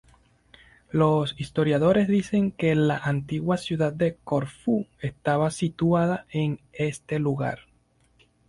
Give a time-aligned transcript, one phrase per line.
[0.89, 7.59] Los historiadores dicen que la antigua ciudad de Corfú estaba situada en este lugar.